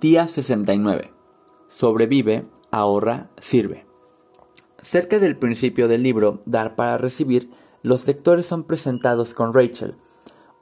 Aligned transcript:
Día 0.00 0.28
69. 0.28 1.10
Sobrevive, 1.66 2.46
ahorra, 2.70 3.30
sirve. 3.40 3.84
Cerca 4.80 5.18
del 5.18 5.36
principio 5.36 5.88
del 5.88 6.04
libro 6.04 6.40
Dar 6.46 6.76
para 6.76 6.98
recibir, 6.98 7.50
los 7.82 8.06
lectores 8.06 8.46
son 8.46 8.62
presentados 8.62 9.34
con 9.34 9.52
Rachel, 9.52 9.96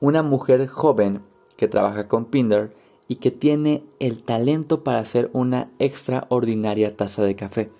una 0.00 0.22
mujer 0.22 0.66
joven 0.66 1.22
que 1.58 1.68
trabaja 1.68 2.08
con 2.08 2.24
Pinder 2.24 2.74
y 3.08 3.16
que 3.16 3.30
tiene 3.30 3.84
el 3.98 4.22
talento 4.22 4.82
para 4.82 5.00
hacer 5.00 5.28
una 5.34 5.70
extraordinaria 5.78 6.96
taza 6.96 7.22
de 7.22 7.36
café. 7.36 7.70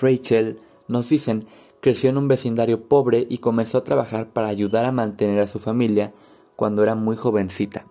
Rachel, 0.00 0.60
nos 0.86 1.08
dicen, 1.08 1.46
creció 1.80 2.10
en 2.10 2.18
un 2.18 2.28
vecindario 2.28 2.88
pobre 2.88 3.26
y 3.28 3.38
comenzó 3.38 3.78
a 3.78 3.84
trabajar 3.84 4.32
para 4.32 4.48
ayudar 4.48 4.84
a 4.84 4.92
mantener 4.92 5.40
a 5.40 5.48
su 5.48 5.58
familia 5.58 6.12
cuando 6.54 6.84
era 6.84 6.94
muy 6.94 7.16
jovencita. 7.16 7.86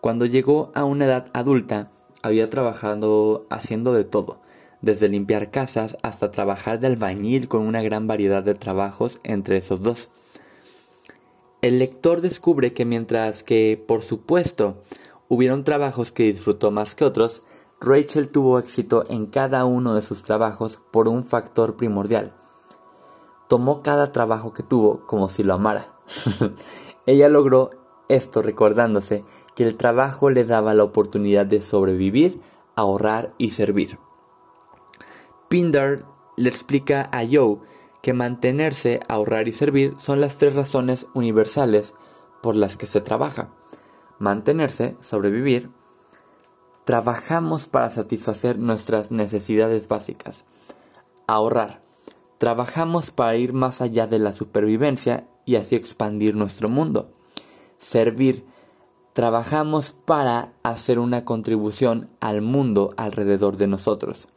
Cuando 0.00 0.26
llegó 0.26 0.70
a 0.74 0.84
una 0.84 1.06
edad 1.06 1.26
adulta, 1.32 1.90
había 2.22 2.50
trabajado 2.50 3.46
haciendo 3.50 3.92
de 3.92 4.04
todo, 4.04 4.40
desde 4.80 5.08
limpiar 5.08 5.50
casas 5.50 5.98
hasta 6.02 6.30
trabajar 6.30 6.80
de 6.80 6.86
albañil 6.88 7.48
con 7.48 7.62
una 7.62 7.82
gran 7.82 8.06
variedad 8.06 8.42
de 8.42 8.54
trabajos 8.54 9.20
entre 9.24 9.56
esos 9.56 9.82
dos. 9.82 10.10
El 11.60 11.78
lector 11.80 12.20
descubre 12.20 12.72
que 12.72 12.84
mientras 12.84 13.42
que, 13.42 13.82
por 13.86 14.02
supuesto, 14.02 14.76
hubieron 15.28 15.64
trabajos 15.64 16.12
que 16.12 16.24
disfrutó 16.24 16.70
más 16.70 16.94
que 16.94 17.04
otros, 17.04 17.42
Rachel 17.80 18.30
tuvo 18.30 18.58
éxito 18.58 19.04
en 19.08 19.26
cada 19.26 19.64
uno 19.64 19.94
de 19.94 20.02
sus 20.02 20.22
trabajos 20.22 20.80
por 20.90 21.08
un 21.08 21.24
factor 21.24 21.76
primordial. 21.76 22.32
Tomó 23.48 23.82
cada 23.82 24.12
trabajo 24.12 24.52
que 24.52 24.62
tuvo 24.62 25.06
como 25.06 25.28
si 25.28 25.42
lo 25.42 25.54
amara. 25.54 25.92
Ella 27.06 27.28
logró 27.28 27.70
esto 28.08 28.42
recordándose 28.42 29.24
que 29.58 29.64
el 29.64 29.76
trabajo 29.76 30.30
le 30.30 30.44
daba 30.44 30.72
la 30.72 30.84
oportunidad 30.84 31.44
de 31.44 31.62
sobrevivir, 31.62 32.40
ahorrar 32.76 33.34
y 33.38 33.50
servir. 33.50 33.98
Pindar 35.48 36.04
le 36.36 36.48
explica 36.48 37.10
a 37.10 37.26
Joe 37.28 37.58
que 38.00 38.12
mantenerse, 38.12 39.00
ahorrar 39.08 39.48
y 39.48 39.52
servir 39.52 39.94
son 39.96 40.20
las 40.20 40.38
tres 40.38 40.54
razones 40.54 41.08
universales 41.12 41.96
por 42.40 42.54
las 42.54 42.76
que 42.76 42.86
se 42.86 43.00
trabaja. 43.00 43.48
Mantenerse, 44.20 44.96
sobrevivir, 45.00 45.70
trabajamos 46.84 47.66
para 47.66 47.90
satisfacer 47.90 48.60
nuestras 48.60 49.10
necesidades 49.10 49.88
básicas. 49.88 50.44
Ahorrar, 51.26 51.82
trabajamos 52.38 53.10
para 53.10 53.34
ir 53.34 53.54
más 53.54 53.80
allá 53.80 54.06
de 54.06 54.20
la 54.20 54.32
supervivencia 54.32 55.26
y 55.44 55.56
así 55.56 55.74
expandir 55.74 56.36
nuestro 56.36 56.68
mundo. 56.68 57.10
Servir, 57.78 58.46
trabajamos 59.18 59.96
para 60.04 60.52
hacer 60.62 61.00
una 61.00 61.24
contribución 61.24 62.08
al 62.20 62.40
mundo 62.40 62.94
alrededor 62.96 63.56
de 63.56 63.66
nosotros. 63.66 64.28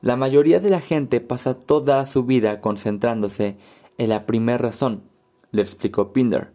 La 0.00 0.16
mayoría 0.16 0.58
de 0.58 0.70
la 0.70 0.80
gente 0.80 1.20
pasa 1.20 1.54
toda 1.54 2.04
su 2.06 2.24
vida 2.24 2.60
concentrándose 2.60 3.58
en 3.98 4.08
la 4.08 4.26
primera 4.26 4.58
razón, 4.58 5.04
le 5.52 5.62
explicó 5.62 6.12
Pinder. 6.12 6.50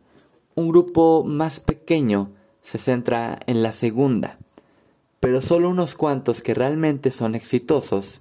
Un 0.55 0.67
grupo 0.67 1.23
más 1.23 1.61
pequeño 1.61 2.31
se 2.59 2.79
centra 2.79 3.39
en 3.47 3.63
la 3.63 3.71
segunda, 3.71 4.39
pero 5.21 5.39
solo 5.39 5.69
unos 5.69 5.95
cuantos 5.95 6.41
que 6.41 6.53
realmente 6.53 7.11
son 7.11 7.33
exitosos, 7.33 8.19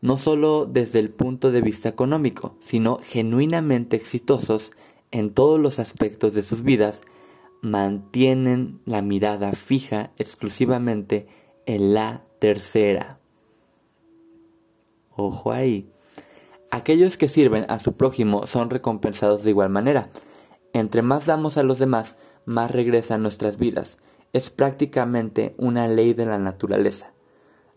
no 0.00 0.18
solo 0.18 0.66
desde 0.66 0.98
el 0.98 1.10
punto 1.10 1.52
de 1.52 1.60
vista 1.60 1.88
económico, 1.88 2.56
sino 2.58 2.98
genuinamente 3.00 3.94
exitosos 3.94 4.72
en 5.12 5.32
todos 5.32 5.60
los 5.60 5.78
aspectos 5.78 6.34
de 6.34 6.42
sus 6.42 6.62
vidas, 6.62 7.02
mantienen 7.66 8.80
la 8.84 9.02
mirada 9.02 9.52
fija 9.52 10.12
exclusivamente 10.18 11.26
en 11.66 11.94
la 11.94 12.22
tercera. 12.38 13.18
Ojo 15.10 15.50
ahí. 15.50 15.90
Aquellos 16.70 17.16
que 17.18 17.28
sirven 17.28 17.66
a 17.68 17.80
su 17.80 17.96
prójimo 17.96 18.46
son 18.46 18.70
recompensados 18.70 19.42
de 19.42 19.50
igual 19.50 19.70
manera. 19.70 20.10
Entre 20.72 21.02
más 21.02 21.26
damos 21.26 21.56
a 21.56 21.64
los 21.64 21.80
demás, 21.80 22.14
más 22.44 22.70
regresan 22.70 23.22
nuestras 23.22 23.58
vidas. 23.58 23.98
Es 24.32 24.48
prácticamente 24.48 25.56
una 25.58 25.88
ley 25.88 26.14
de 26.14 26.26
la 26.26 26.38
naturaleza. 26.38 27.14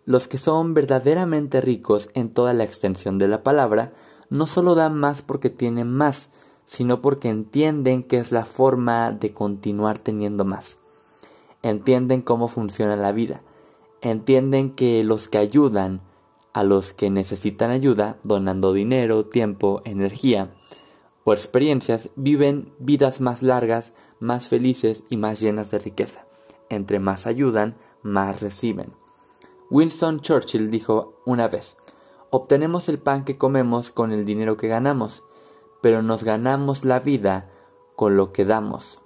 Los 0.05 0.27
que 0.27 0.37
son 0.37 0.75
verdaderamente 0.75 1.61
ricos 1.61 2.11
en 2.13 2.29
toda 2.29 2.53
la 2.53 2.63
extensión 2.63 3.17
de 3.17 3.27
la 3.27 3.41
palabra, 3.41 3.91
no 4.29 4.45
solo 4.45 4.75
dan 4.75 4.95
más 4.95 5.23
porque 5.23 5.49
tienen 5.49 5.91
más, 5.91 6.31
sino 6.69 7.01
porque 7.01 7.29
entienden 7.29 8.03
que 8.03 8.19
es 8.19 8.31
la 8.31 8.45
forma 8.45 9.09
de 9.09 9.33
continuar 9.33 9.97
teniendo 9.97 10.45
más. 10.45 10.77
Entienden 11.63 12.21
cómo 12.21 12.47
funciona 12.47 12.95
la 12.95 13.11
vida. 13.11 13.41
Entienden 14.01 14.75
que 14.75 15.03
los 15.03 15.29
que 15.29 15.39
ayudan 15.39 16.01
a 16.53 16.63
los 16.63 16.93
que 16.93 17.09
necesitan 17.09 17.71
ayuda, 17.71 18.17
donando 18.23 18.71
dinero, 18.71 19.25
tiempo, 19.25 19.81
energía 19.83 20.51
o 21.23 21.33
experiencias, 21.33 22.09
viven 22.15 22.71
vidas 22.77 23.19
más 23.19 23.41
largas, 23.41 23.95
más 24.19 24.47
felices 24.47 25.03
y 25.09 25.17
más 25.17 25.39
llenas 25.39 25.71
de 25.71 25.79
riqueza. 25.79 26.27
Entre 26.69 26.99
más 26.99 27.25
ayudan, 27.25 27.77
más 28.03 28.41
reciben. 28.41 28.93
Winston 29.71 30.19
Churchill 30.19 30.69
dijo 30.69 31.19
una 31.25 31.47
vez, 31.47 31.77
obtenemos 32.29 32.89
el 32.89 32.99
pan 32.99 33.25
que 33.25 33.39
comemos 33.39 33.91
con 33.91 34.11
el 34.11 34.23
dinero 34.23 34.55
que 34.55 34.67
ganamos, 34.67 35.23
pero 35.81 36.01
nos 36.01 36.23
ganamos 36.23 36.85
la 36.85 36.99
vida 36.99 37.49
con 37.95 38.17
lo 38.17 38.31
que 38.31 38.45
damos. 38.45 39.01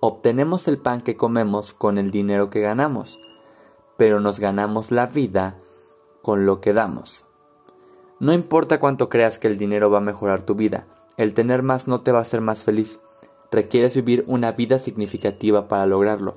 Obtenemos 0.00 0.68
el 0.68 0.78
pan 0.78 1.00
que 1.00 1.16
comemos 1.16 1.72
con 1.72 1.98
el 1.98 2.10
dinero 2.10 2.50
que 2.50 2.60
ganamos, 2.60 3.18
pero 3.96 4.20
nos 4.20 4.38
ganamos 4.38 4.92
la 4.92 5.06
vida 5.06 5.58
con 6.22 6.46
lo 6.46 6.60
que 6.60 6.72
damos. 6.72 7.24
No 8.20 8.32
importa 8.32 8.80
cuánto 8.80 9.08
creas 9.08 9.38
que 9.38 9.48
el 9.48 9.58
dinero 9.58 9.90
va 9.90 9.98
a 9.98 10.02
mejorar 10.02 10.42
tu 10.42 10.54
vida, 10.54 10.86
el 11.16 11.34
tener 11.34 11.62
más 11.62 11.88
no 11.88 12.02
te 12.02 12.12
va 12.12 12.18
a 12.18 12.22
hacer 12.22 12.40
más 12.40 12.62
feliz. 12.62 13.00
Requieres 13.50 13.94
vivir 13.96 14.24
una 14.28 14.52
vida 14.52 14.78
significativa 14.78 15.68
para 15.68 15.86
lograrlo. 15.86 16.36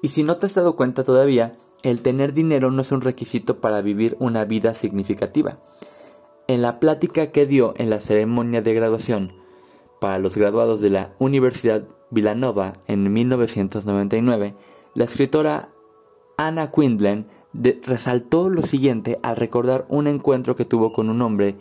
Y 0.00 0.08
si 0.08 0.22
no 0.22 0.36
te 0.36 0.46
has 0.46 0.54
dado 0.54 0.76
cuenta 0.76 1.04
todavía, 1.04 1.52
el 1.82 2.00
tener 2.00 2.32
dinero 2.32 2.70
no 2.70 2.82
es 2.82 2.92
un 2.92 3.02
requisito 3.02 3.60
para 3.60 3.82
vivir 3.82 4.16
una 4.18 4.44
vida 4.44 4.72
significativa. 4.72 5.58
En 6.46 6.60
la 6.60 6.78
plática 6.78 7.32
que 7.32 7.46
dio 7.46 7.72
en 7.78 7.88
la 7.88 8.00
ceremonia 8.00 8.60
de 8.60 8.74
graduación 8.74 9.32
para 9.98 10.18
los 10.18 10.36
graduados 10.36 10.82
de 10.82 10.90
la 10.90 11.14
Universidad 11.18 11.88
Villanova 12.10 12.74
en 12.86 13.10
1999, 13.10 14.54
la 14.92 15.04
escritora 15.04 15.70
Anna 16.36 16.70
Quindlen 16.70 17.28
resaltó 17.84 18.50
lo 18.50 18.60
siguiente 18.60 19.18
al 19.22 19.36
recordar 19.36 19.86
un 19.88 20.06
encuentro 20.06 20.54
que 20.54 20.66
tuvo 20.66 20.92
con 20.92 21.08
un 21.08 21.22
hombre 21.22 21.56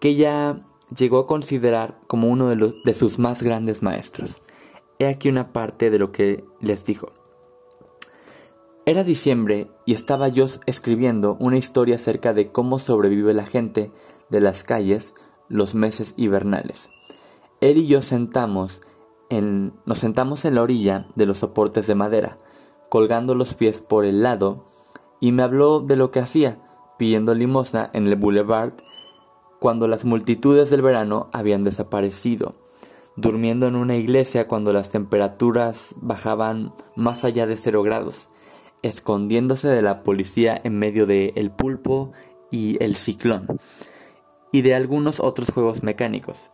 que 0.00 0.10
ella 0.10 0.66
llegó 0.94 1.20
a 1.20 1.26
considerar 1.26 1.98
como 2.06 2.28
uno 2.28 2.48
de, 2.48 2.74
de 2.84 2.94
sus 2.94 3.18
más 3.18 3.42
grandes 3.42 3.82
maestros. 3.82 4.42
He 4.98 5.06
aquí 5.06 5.30
una 5.30 5.54
parte 5.54 5.88
de 5.88 5.98
lo 5.98 6.12
que 6.12 6.44
les 6.60 6.84
dijo. 6.84 7.12
Era 8.86 9.04
diciembre 9.04 9.70
y 9.84 9.92
estaba 9.92 10.28
yo 10.28 10.46
escribiendo 10.66 11.36
una 11.38 11.58
historia 11.58 11.96
acerca 11.96 12.32
de 12.32 12.50
cómo 12.50 12.78
sobrevive 12.78 13.34
la 13.34 13.44
gente 13.44 13.92
de 14.30 14.40
las 14.40 14.64
calles 14.64 15.14
los 15.48 15.74
meses 15.74 16.14
hibernales. 16.16 16.90
Él 17.60 17.76
y 17.76 17.86
yo 17.86 18.00
sentamos 18.00 18.80
en, 19.28 19.74
nos 19.84 19.98
sentamos 19.98 20.46
en 20.46 20.54
la 20.54 20.62
orilla 20.62 21.08
de 21.14 21.26
los 21.26 21.38
soportes 21.38 21.86
de 21.86 21.94
madera, 21.94 22.36
colgando 22.88 23.34
los 23.34 23.52
pies 23.54 23.80
por 23.80 24.06
el 24.06 24.22
lado, 24.22 24.64
y 25.20 25.32
me 25.32 25.42
habló 25.42 25.80
de 25.80 25.96
lo 25.96 26.10
que 26.10 26.20
hacía, 26.20 26.58
pidiendo 26.98 27.34
limosna 27.34 27.90
en 27.92 28.06
el 28.06 28.16
boulevard 28.16 28.72
cuando 29.58 29.88
las 29.88 30.06
multitudes 30.06 30.70
del 30.70 30.80
verano 30.80 31.28
habían 31.32 31.64
desaparecido, 31.64 32.54
durmiendo 33.16 33.66
en 33.66 33.76
una 33.76 33.96
iglesia 33.96 34.48
cuando 34.48 34.72
las 34.72 34.90
temperaturas 34.90 35.94
bajaban 36.00 36.72
más 36.96 37.24
allá 37.24 37.46
de 37.46 37.58
cero 37.58 37.82
grados, 37.82 38.29
escondiéndose 38.82 39.68
de 39.68 39.82
la 39.82 40.02
policía 40.02 40.60
en 40.62 40.78
medio 40.78 41.06
de 41.06 41.32
el 41.36 41.50
pulpo 41.50 42.12
y 42.50 42.82
el 42.82 42.96
ciclón, 42.96 43.58
y 44.52 44.62
de 44.62 44.74
algunos 44.74 45.20
otros 45.20 45.50
juegos 45.50 45.82
mecánicos. 45.82 46.50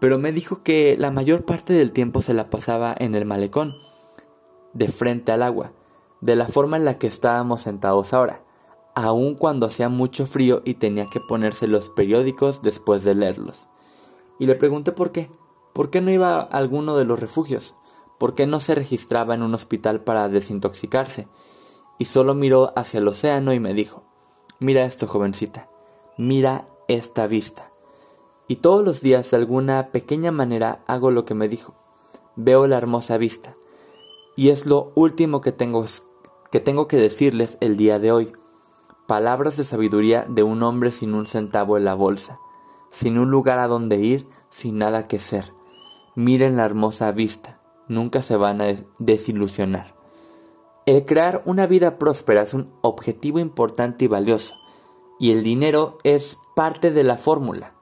Pero 0.00 0.18
me 0.18 0.32
dijo 0.32 0.62
que 0.62 0.96
la 0.98 1.10
mayor 1.10 1.44
parte 1.44 1.72
del 1.72 1.92
tiempo 1.92 2.22
se 2.22 2.34
la 2.34 2.50
pasaba 2.50 2.94
en 2.98 3.14
el 3.14 3.24
malecón, 3.24 3.74
de 4.72 4.88
frente 4.88 5.32
al 5.32 5.42
agua, 5.42 5.72
de 6.20 6.36
la 6.36 6.48
forma 6.48 6.76
en 6.76 6.84
la 6.84 6.98
que 6.98 7.06
estábamos 7.06 7.62
sentados 7.62 8.14
ahora, 8.14 8.42
aun 8.94 9.34
cuando 9.34 9.66
hacía 9.66 9.88
mucho 9.88 10.26
frío 10.26 10.62
y 10.64 10.74
tenía 10.74 11.06
que 11.10 11.20
ponerse 11.20 11.66
los 11.66 11.90
periódicos 11.90 12.62
después 12.62 13.04
de 13.04 13.14
leerlos. 13.14 13.68
Y 14.38 14.46
le 14.46 14.54
pregunté 14.54 14.92
por 14.92 15.12
qué. 15.12 15.30
¿Por 15.72 15.90
qué 15.90 16.00
no 16.00 16.10
iba 16.10 16.36
a 16.36 16.42
alguno 16.42 16.96
de 16.96 17.04
los 17.04 17.20
refugios? 17.20 17.76
¿Por 18.18 18.34
qué 18.34 18.46
no 18.46 18.58
se 18.58 18.74
registraba 18.74 19.34
en 19.34 19.42
un 19.42 19.54
hospital 19.54 20.00
para 20.00 20.28
desintoxicarse? 20.28 21.28
Y 21.98 22.04
solo 22.04 22.34
miró 22.34 22.72
hacia 22.76 22.98
el 22.98 23.08
océano 23.08 23.52
y 23.52 23.60
me 23.60 23.74
dijo, 23.74 24.04
mira 24.60 24.84
esto, 24.84 25.06
jovencita, 25.06 25.68
mira 26.16 26.68
esta 26.86 27.26
vista. 27.26 27.70
Y 28.46 28.56
todos 28.56 28.84
los 28.84 29.02
días 29.02 29.30
de 29.30 29.36
alguna 29.36 29.88
pequeña 29.92 30.30
manera 30.30 30.82
hago 30.86 31.10
lo 31.10 31.24
que 31.24 31.34
me 31.34 31.48
dijo. 31.48 31.74
Veo 32.36 32.66
la 32.66 32.78
hermosa 32.78 33.18
vista, 33.18 33.56
Y 34.36 34.50
es 34.50 34.66
lo 34.66 34.92
último 34.94 35.40
que 35.40 35.50
tengo, 35.50 35.84
que 36.52 36.60
tengo 36.60 36.86
que 36.86 36.96
decirles 36.96 37.58
el 37.60 37.76
día 37.76 37.98
de 37.98 38.12
hoy. 38.12 38.32
Palabras 39.08 39.56
de 39.56 39.64
sabiduría 39.64 40.24
de 40.28 40.44
un 40.44 40.62
hombre 40.62 40.92
sin 40.92 41.14
un 41.14 41.26
centavo 41.26 41.76
en 41.76 41.84
la 41.84 41.94
bolsa, 41.94 42.38
sin 42.90 43.18
un 43.18 43.30
lugar 43.30 43.58
a 43.58 43.66
donde 43.66 43.96
ir, 43.96 44.28
sin 44.48 44.78
nada 44.78 45.08
que 45.08 45.18
ser. 45.18 45.52
Miren 46.14 46.56
la 46.56 46.64
hermosa 46.64 47.10
vista, 47.10 47.60
nunca 47.88 48.22
se 48.22 48.36
van 48.36 48.60
a 48.60 48.74
desilusionar. 48.98 49.97
El 50.88 51.04
crear 51.04 51.42
una 51.44 51.66
vida 51.66 51.98
próspera 51.98 52.40
es 52.40 52.54
un 52.54 52.72
objetivo 52.80 53.38
importante 53.38 54.06
y 54.06 54.08
valioso, 54.08 54.54
y 55.20 55.32
el 55.32 55.42
dinero 55.42 55.98
es 56.02 56.38
parte 56.56 56.92
de 56.92 57.04
la 57.04 57.18
fórmula. 57.18 57.74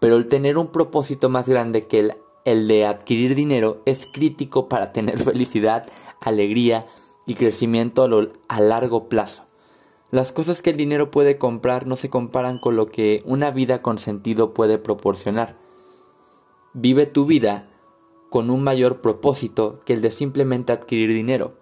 Pero 0.00 0.16
el 0.16 0.28
tener 0.28 0.56
un 0.56 0.68
propósito 0.68 1.28
más 1.28 1.46
grande 1.46 1.86
que 1.86 1.98
el 1.98 2.16
el 2.46 2.68
de 2.68 2.86
adquirir 2.86 3.34
dinero 3.34 3.82
es 3.84 4.06
crítico 4.10 4.66
para 4.66 4.92
tener 4.92 5.18
felicidad, 5.22 5.86
alegría 6.22 6.86
y 7.26 7.34
crecimiento 7.34 8.08
a, 8.48 8.60
largo 8.62 9.10
plazo. 9.10 9.44
Las 10.10 10.32
cosas 10.32 10.62
que 10.62 10.70
el 10.70 10.78
dinero 10.78 11.10
puede 11.10 11.36
comprar 11.36 11.86
no 11.86 11.96
se 11.96 12.08
comparan 12.08 12.58
con 12.58 12.76
lo 12.76 12.86
que 12.86 13.22
una 13.26 13.50
vida 13.50 13.82
con 13.82 13.98
sentido 13.98 14.54
puede 14.54 14.78
proporcionar. 14.78 15.58
Vive 16.72 17.04
tu 17.04 17.26
vida 17.26 17.68
con 18.30 18.48
un 18.48 18.64
mayor 18.64 19.02
propósito 19.02 19.80
que 19.84 19.92
el 19.92 20.00
de 20.00 20.10
simplemente 20.10 20.72
adquirir 20.72 21.10
dinero, 21.10 21.61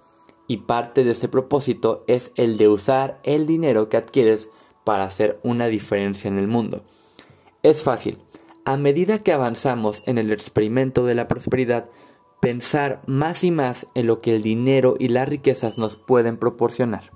y 0.51 0.57
parte 0.57 1.05
de 1.05 1.13
ese 1.13 1.29
propósito 1.29 2.03
es 2.09 2.33
el 2.35 2.59
de 2.59 2.67
usar 2.67 3.21
el 3.23 3.47
dinero 3.47 3.89
que 3.89 3.97
adquieres 3.97 4.51
para 4.83 5.05
hacer 5.05 5.39
una 5.45 5.69
diferencia 5.69 6.27
en 6.27 6.39
el 6.39 6.49
mundo. 6.49 6.83
Es 7.63 7.85
fácil, 7.85 8.19
a 8.65 8.77
medida 8.77 9.21
que 9.21 9.33
avanzamos 9.33 10.03
en 10.07 10.19
el 10.19 10.33
experimento 10.33 11.07
de 11.07 11.15
la 11.15 11.29
prosperidad, 11.29 11.89
pensar 12.41 13.01
más 13.07 13.45
y 13.45 13.53
más 13.53 13.87
en 13.95 14.09
lo 14.09 14.21
que 14.21 14.35
el 14.35 14.43
dinero 14.43 14.97
y 14.99 15.07
las 15.07 15.29
riquezas 15.29 15.79
nos 15.79 15.95
pueden 15.95 16.37
proporcionar. 16.37 17.13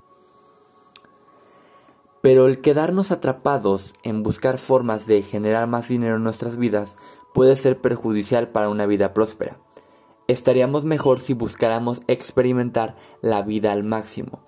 Pero 2.21 2.47
el 2.47 2.61
quedarnos 2.61 3.11
atrapados 3.11 3.95
en 4.03 4.23
buscar 4.23 4.59
formas 4.59 5.07
de 5.07 5.21
generar 5.23 5.67
más 5.67 5.89
dinero 5.89 6.15
en 6.15 6.23
nuestras 6.23 6.55
vidas 6.55 6.95
puede 7.33 7.57
ser 7.57 7.81
perjudicial 7.81 8.47
para 8.47 8.69
una 8.69 8.85
vida 8.85 9.13
próspera. 9.13 9.57
Estaríamos 10.27 10.85
mejor 10.85 11.19
si 11.19 11.33
buscáramos 11.33 12.01
experimentar 12.07 12.95
la 13.21 13.41
vida 13.43 13.71
al 13.71 13.83
máximo, 13.83 14.39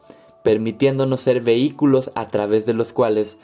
permitiéndonos 0.43 1.21
ser 1.21 1.41
vehículos 1.41 2.11
a 2.15 2.29
través 2.29 2.65
de 2.65 2.73
los 2.73 2.93
cuales 2.93 3.37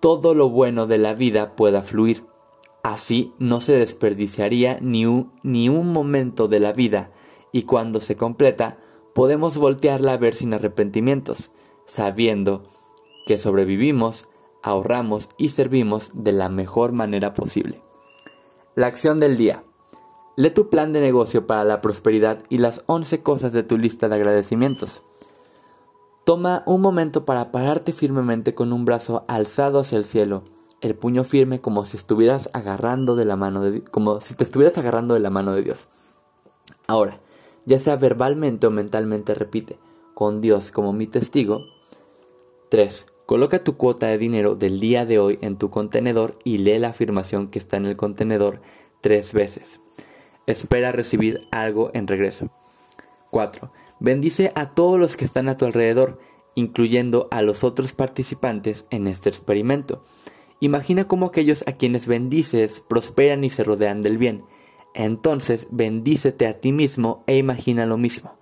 todo 0.00 0.34
lo 0.34 0.48
bueno 0.48 0.86
de 0.86 0.98
la 0.98 1.12
vida 1.14 1.56
pueda 1.56 1.82
fluir. 1.82 2.24
Así 2.82 3.34
no 3.38 3.60
se 3.60 3.76
desperdiciaría 3.76 4.78
ni 4.80 5.04
un, 5.04 5.32
ni 5.42 5.68
un 5.68 5.92
momento 5.92 6.48
de 6.48 6.60
la 6.60 6.72
vida 6.72 7.10
y 7.52 7.62
cuando 7.64 8.00
se 8.00 8.16
completa 8.16 8.78
podemos 9.14 9.58
voltearla 9.58 10.12
a 10.12 10.16
ver 10.16 10.34
sin 10.34 10.54
arrepentimientos, 10.54 11.50
sabiendo 11.86 12.62
que 13.26 13.36
sobrevivimos, 13.36 14.28
ahorramos 14.62 15.28
y 15.36 15.48
servimos 15.50 16.12
de 16.14 16.32
la 16.32 16.48
mejor 16.48 16.92
manera 16.92 17.34
posible. 17.34 17.82
La 18.74 18.86
acción 18.86 19.20
del 19.20 19.36
día. 19.36 19.64
Lee 20.38 20.50
tu 20.50 20.70
plan 20.70 20.92
de 20.92 21.00
negocio 21.00 21.48
para 21.48 21.64
la 21.64 21.80
prosperidad 21.80 22.44
y 22.48 22.58
las 22.58 22.84
11 22.86 23.24
cosas 23.24 23.52
de 23.52 23.64
tu 23.64 23.76
lista 23.76 24.08
de 24.08 24.14
agradecimientos. 24.14 25.02
Toma 26.22 26.62
un 26.64 26.80
momento 26.80 27.24
para 27.24 27.50
pararte 27.50 27.92
firmemente 27.92 28.54
con 28.54 28.72
un 28.72 28.84
brazo 28.84 29.24
alzado 29.26 29.80
hacia 29.80 29.98
el 29.98 30.04
cielo 30.04 30.44
el 30.80 30.94
puño 30.94 31.24
firme 31.24 31.60
como 31.60 31.84
si 31.84 31.96
estuvieras 31.96 32.50
agarrando 32.52 33.16
de 33.16 33.24
la 33.24 33.34
mano 33.34 33.62
de 33.62 33.82
como 33.82 34.20
si 34.20 34.34
te 34.34 34.44
estuvieras 34.44 34.78
agarrando 34.78 35.14
de 35.14 35.18
la 35.18 35.30
mano 35.30 35.54
de 35.54 35.62
Dios. 35.62 35.88
Ahora, 36.86 37.16
ya 37.66 37.80
sea 37.80 37.96
verbalmente 37.96 38.68
o 38.68 38.70
mentalmente 38.70 39.34
repite, 39.34 39.76
con 40.14 40.40
Dios 40.40 40.70
como 40.70 40.92
mi 40.92 41.08
testigo. 41.08 41.62
3. 42.68 43.06
Coloca 43.26 43.64
tu 43.64 43.76
cuota 43.76 44.06
de 44.06 44.18
dinero 44.18 44.54
del 44.54 44.78
día 44.78 45.04
de 45.04 45.18
hoy 45.18 45.40
en 45.42 45.58
tu 45.58 45.68
contenedor 45.68 46.38
y 46.44 46.58
lee 46.58 46.78
la 46.78 46.90
afirmación 46.90 47.48
que 47.48 47.58
está 47.58 47.76
en 47.76 47.86
el 47.86 47.96
contenedor 47.96 48.60
tres 49.00 49.32
veces. 49.32 49.80
Espera 50.48 50.92
recibir 50.92 51.46
algo 51.50 51.90
en 51.92 52.06
regreso. 52.06 52.48
4. 53.30 53.70
Bendice 54.00 54.50
a 54.54 54.70
todos 54.70 54.98
los 54.98 55.18
que 55.18 55.26
están 55.26 55.46
a 55.50 55.58
tu 55.58 55.66
alrededor, 55.66 56.18
incluyendo 56.54 57.28
a 57.30 57.42
los 57.42 57.64
otros 57.64 57.92
participantes 57.92 58.86
en 58.88 59.08
este 59.08 59.28
experimento. 59.28 60.02
Imagina 60.58 61.06
cómo 61.06 61.26
aquellos 61.26 61.64
a 61.66 61.72
quienes 61.72 62.06
bendices 62.06 62.82
prosperan 62.88 63.44
y 63.44 63.50
se 63.50 63.62
rodean 63.62 64.00
del 64.00 64.16
bien. 64.16 64.42
Entonces 64.94 65.68
bendícete 65.70 66.46
a 66.46 66.58
ti 66.60 66.72
mismo 66.72 67.24
e 67.26 67.36
imagina 67.36 67.84
lo 67.84 67.98
mismo. 67.98 68.38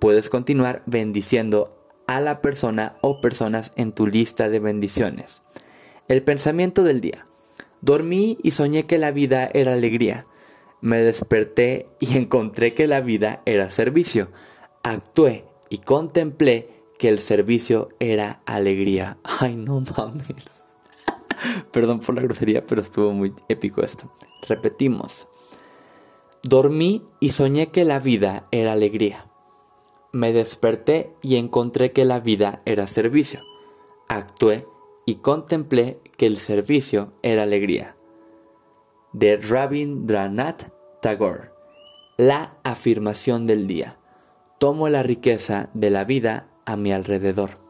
Puedes 0.00 0.28
continuar 0.28 0.82
bendiciendo 0.86 1.78
a 2.08 2.20
la 2.20 2.42
persona 2.42 2.96
o 3.02 3.20
personas 3.20 3.72
en 3.76 3.92
tu 3.92 4.08
lista 4.08 4.48
de 4.48 4.58
bendiciones. 4.58 5.42
El 6.08 6.24
pensamiento 6.24 6.82
del 6.82 7.00
día. 7.00 7.28
Dormí 7.82 8.36
y 8.42 8.50
soñé 8.50 8.86
que 8.86 8.98
la 8.98 9.12
vida 9.12 9.48
era 9.54 9.74
alegría. 9.74 10.26
Me 10.86 11.00
desperté 11.00 11.88
y 11.98 12.16
encontré 12.16 12.72
que 12.72 12.86
la 12.86 13.00
vida 13.00 13.42
era 13.44 13.70
servicio. 13.70 14.30
Actué 14.84 15.44
y 15.68 15.78
contemplé 15.78 16.84
que 16.96 17.08
el 17.08 17.18
servicio 17.18 17.88
era 17.98 18.40
alegría. 18.46 19.18
Ay, 19.24 19.56
no 19.56 19.80
mames. 19.80 20.64
Perdón 21.72 21.98
por 21.98 22.14
la 22.14 22.22
grosería, 22.22 22.64
pero 22.64 22.82
estuvo 22.82 23.12
muy 23.12 23.34
épico 23.48 23.82
esto. 23.82 24.12
Repetimos. 24.48 25.26
Dormí 26.44 27.02
y 27.18 27.30
soñé 27.30 27.72
que 27.72 27.84
la 27.84 27.98
vida 27.98 28.46
era 28.52 28.70
alegría. 28.70 29.26
Me 30.12 30.32
desperté 30.32 31.16
y 31.20 31.34
encontré 31.34 31.90
que 31.90 32.04
la 32.04 32.20
vida 32.20 32.62
era 32.64 32.86
servicio. 32.86 33.40
Actué 34.06 34.68
y 35.04 35.16
contemplé 35.16 35.98
que 36.16 36.26
el 36.26 36.38
servicio 36.38 37.12
era 37.22 37.42
alegría. 37.42 37.96
De 39.12 39.36
Rabindranath 39.36 40.75
Tagore. 41.06 41.52
La 42.16 42.56
afirmación 42.64 43.46
del 43.46 43.68
día. 43.68 43.96
Tomo 44.58 44.88
la 44.88 45.04
riqueza 45.04 45.70
de 45.72 45.90
la 45.90 46.02
vida 46.02 46.48
a 46.64 46.76
mi 46.76 46.90
alrededor. 46.90 47.65